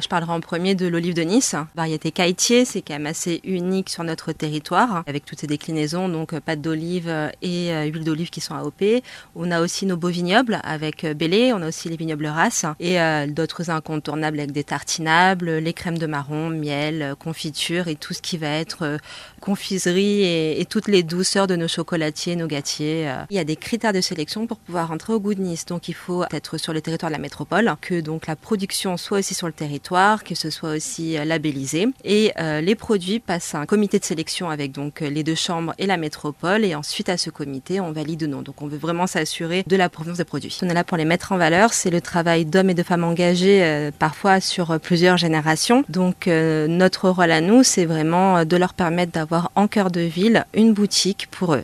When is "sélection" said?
24.00-24.46, 34.04-34.48